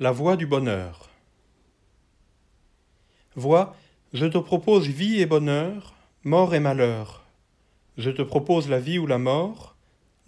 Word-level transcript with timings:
La 0.00 0.12
voie 0.12 0.36
du 0.36 0.46
bonheur. 0.46 1.10
Vois, 3.34 3.76
je 4.12 4.26
te 4.26 4.38
propose 4.38 4.86
vie 4.86 5.20
et 5.20 5.26
bonheur, 5.26 5.96
mort 6.22 6.54
et 6.54 6.60
malheur. 6.60 7.24
Je 7.96 8.10
te 8.10 8.22
propose 8.22 8.68
la 8.68 8.78
vie 8.78 9.00
ou 9.00 9.08
la 9.08 9.18
mort, 9.18 9.74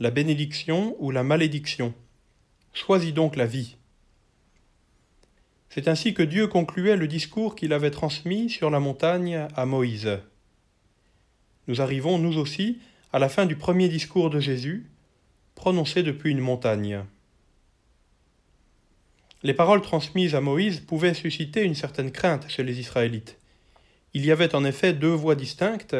la 0.00 0.10
bénédiction 0.10 0.96
ou 0.98 1.12
la 1.12 1.22
malédiction. 1.22 1.94
Choisis 2.72 3.14
donc 3.14 3.36
la 3.36 3.46
vie. 3.46 3.76
C'est 5.68 5.86
ainsi 5.86 6.14
que 6.14 6.24
Dieu 6.24 6.48
concluait 6.48 6.96
le 6.96 7.06
discours 7.06 7.54
qu'il 7.54 7.72
avait 7.72 7.92
transmis 7.92 8.50
sur 8.50 8.70
la 8.70 8.80
montagne 8.80 9.46
à 9.54 9.66
Moïse. 9.66 10.18
Nous 11.68 11.80
arrivons, 11.80 12.18
nous 12.18 12.38
aussi, 12.38 12.80
à 13.12 13.20
la 13.20 13.28
fin 13.28 13.46
du 13.46 13.54
premier 13.54 13.88
discours 13.88 14.30
de 14.30 14.40
Jésus, 14.40 14.90
prononcé 15.54 16.02
depuis 16.02 16.32
une 16.32 16.40
montagne. 16.40 17.04
Les 19.42 19.54
paroles 19.54 19.80
transmises 19.80 20.34
à 20.34 20.42
Moïse 20.42 20.80
pouvaient 20.80 21.14
susciter 21.14 21.62
une 21.62 21.74
certaine 21.74 22.12
crainte 22.12 22.46
chez 22.48 22.62
les 22.62 22.78
Israélites. 22.78 23.38
Il 24.12 24.26
y 24.26 24.32
avait 24.32 24.54
en 24.54 24.64
effet 24.64 24.92
deux 24.92 25.12
voies 25.12 25.34
distinctes, 25.34 25.96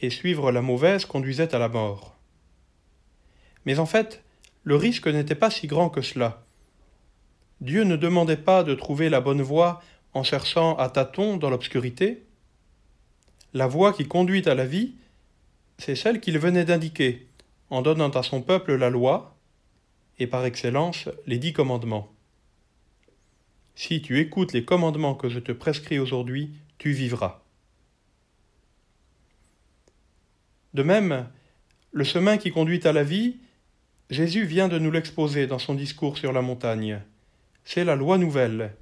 et 0.00 0.10
suivre 0.10 0.52
la 0.52 0.62
mauvaise 0.62 1.04
conduisait 1.04 1.54
à 1.54 1.58
la 1.58 1.68
mort. 1.68 2.16
Mais 3.64 3.78
en 3.78 3.86
fait, 3.86 4.22
le 4.62 4.76
risque 4.76 5.08
n'était 5.08 5.34
pas 5.34 5.50
si 5.50 5.66
grand 5.66 5.88
que 5.88 6.02
cela. 6.02 6.44
Dieu 7.60 7.84
ne 7.84 7.96
demandait 7.96 8.36
pas 8.36 8.62
de 8.62 8.74
trouver 8.74 9.08
la 9.08 9.20
bonne 9.20 9.42
voie 9.42 9.82
en 10.12 10.22
cherchant 10.22 10.76
à 10.76 10.88
tâtons 10.88 11.36
dans 11.36 11.50
l'obscurité. 11.50 12.24
La 13.52 13.66
voie 13.66 13.92
qui 13.92 14.06
conduit 14.06 14.48
à 14.48 14.54
la 14.54 14.66
vie, 14.66 14.94
c'est 15.78 15.96
celle 15.96 16.20
qu'il 16.20 16.38
venait 16.38 16.64
d'indiquer, 16.64 17.26
en 17.70 17.82
donnant 17.82 18.10
à 18.10 18.22
son 18.22 18.42
peuple 18.42 18.74
la 18.74 18.90
loi, 18.90 19.36
et 20.18 20.28
par 20.28 20.44
excellence 20.44 21.08
les 21.26 21.38
dix 21.38 21.52
commandements. 21.52 22.13
Si 23.86 24.00
tu 24.00 24.18
écoutes 24.18 24.54
les 24.54 24.64
commandements 24.64 25.14
que 25.14 25.28
je 25.28 25.38
te 25.38 25.52
prescris 25.52 25.98
aujourd'hui, 25.98 26.54
tu 26.78 26.92
vivras. 26.92 27.42
De 30.72 30.82
même, 30.82 31.28
le 31.92 32.02
chemin 32.02 32.38
qui 32.38 32.50
conduit 32.50 32.80
à 32.86 32.94
la 32.94 33.04
vie, 33.04 33.36
Jésus 34.08 34.46
vient 34.46 34.68
de 34.68 34.78
nous 34.78 34.90
l'exposer 34.90 35.46
dans 35.46 35.58
son 35.58 35.74
discours 35.74 36.16
sur 36.16 36.32
la 36.32 36.40
montagne. 36.40 37.02
C'est 37.66 37.84
la 37.84 37.94
loi 37.94 38.16
nouvelle, 38.16 38.74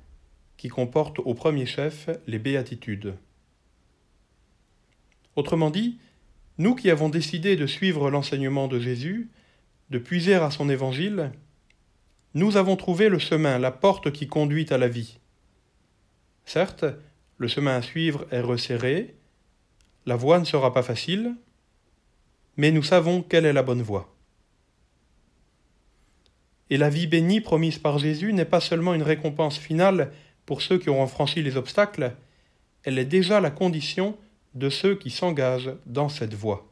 qui 0.57 0.69
comporte 0.69 1.19
au 1.19 1.35
premier 1.35 1.67
chef 1.67 2.09
les 2.29 2.39
béatitudes. 2.39 3.17
Autrement 5.35 5.71
dit, 5.71 5.99
nous 6.59 6.77
qui 6.77 6.91
avons 6.91 7.09
décidé 7.09 7.57
de 7.57 7.67
suivre 7.67 8.09
l'enseignement 8.09 8.69
de 8.69 8.79
Jésus, 8.79 9.31
de 9.91 9.99
puiser 9.99 10.35
à 10.35 10.53
son 10.53 10.69
évangile, 10.69 11.33
nous 12.35 12.57
avons 12.57 12.77
trouvé 12.77 13.09
le 13.09 13.19
chemin, 13.19 13.59
la 13.59 13.71
porte 13.71 14.11
qui 14.11 14.27
conduit 14.27 14.67
à 14.71 14.79
la 14.79 14.89
vie. 14.89 15.19
Certes, 16.45 16.85
le 17.39 17.49
chemin 17.49 17.77
à 17.77 17.83
suivre 17.83 18.27
est 18.31 18.41
resserré, 18.41 19.15
la 20.07 20.17
voie 20.17 20.39
ne 20.39 20.45
sera 20.45 20.73
pas 20.73 20.83
facile, 20.83 21.35
mais 22.57 22.71
nous 22.71 22.83
savons 22.83 23.23
quelle 23.23 23.47
est 23.47 23.53
la 23.53 23.63
bonne 23.63 23.83
voie. 23.83 24.15
Et 26.71 26.79
la 26.79 26.89
vie 26.89 27.07
bénie 27.07 27.41
promise 27.41 27.79
par 27.79 27.99
Jésus 27.99 28.33
n'est 28.33 28.45
pas 28.45 28.61
seulement 28.61 28.95
une 28.95 29.03
récompense 29.03 29.59
finale 29.59 30.13
pour 30.47 30.63
ceux 30.63 30.79
qui 30.79 30.89
auront 30.89 31.07
franchi 31.07 31.43
les 31.43 31.57
obstacles, 31.57 32.15
elle 32.85 32.99
est 32.99 33.05
déjà 33.05 33.41
la 33.41 33.51
condition 33.51 34.17
de 34.55 34.71
ceux 34.71 34.97
qui 34.97 35.11
s'engagent 35.11 35.75
dans 35.87 36.09
cette 36.09 36.35
voie. 36.35 36.72